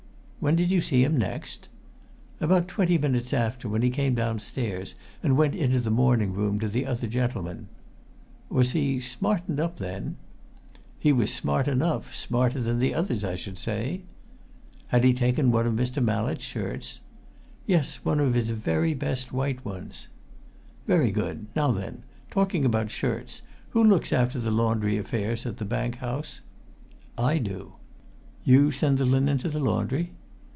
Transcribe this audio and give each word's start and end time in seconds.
"When 0.43 0.55
did 0.55 0.71
you 0.71 0.81
see 0.81 1.03
him 1.03 1.17
next?" 1.19 1.69
"About 2.39 2.67
twenty 2.67 2.97
minutes 2.97 3.31
after, 3.31 3.69
when 3.69 3.83
he 3.83 3.91
came 3.91 4.15
downstairs 4.15 4.95
and 5.21 5.37
went 5.37 5.53
into 5.53 5.79
the 5.79 5.91
morning 5.91 6.33
room 6.33 6.59
to 6.61 6.67
the 6.67 6.87
other 6.87 7.05
gentlemen." 7.05 7.67
"Was 8.49 8.71
he 8.71 8.99
smartened 8.99 9.59
up 9.59 9.77
then?" 9.77 10.17
"He 10.97 11.11
was 11.13 11.31
smart 11.31 11.67
enough 11.67 12.15
smarter 12.15 12.59
than 12.59 12.79
the 12.79 12.91
others, 12.95 13.23
I 13.23 13.35
should 13.35 13.59
say." 13.59 14.01
"Had 14.87 15.03
he 15.03 15.13
taken 15.13 15.51
one 15.51 15.67
of 15.67 15.75
Mr. 15.75 16.03
Mallett's 16.03 16.43
shirts?" 16.43 17.01
"Yes, 17.67 18.03
one 18.03 18.19
of 18.19 18.33
his 18.33 18.49
very 18.49 18.95
best 18.95 19.31
white 19.31 19.63
ones." 19.63 20.07
"Very 20.87 21.11
good. 21.11 21.45
Now 21.55 21.71
then, 21.71 22.01
talking 22.31 22.65
about 22.65 22.89
shirts, 22.89 23.43
who 23.69 23.83
looks 23.83 24.11
after 24.11 24.39
the 24.39 24.49
laundry 24.49 24.97
affairs 24.97 25.45
at 25.45 25.57
the 25.57 25.65
Bank 25.65 25.97
House?" 25.97 26.41
"I 27.15 27.37
do." 27.37 27.73
"You 28.43 28.71
send 28.71 28.97
the 28.97 29.05
linen 29.05 29.37
to 29.37 29.47
the 29.49 29.59
laundry?" 29.59 30.13